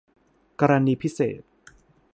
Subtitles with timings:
[0.59, 1.41] กรณีพิเศษ